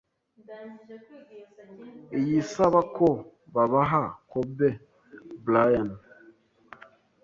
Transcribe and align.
iyisaba 2.17 2.79
ko 2.95 3.07
babaha 3.53 4.01
Kobe 4.29 4.69
Bryant 5.45 5.95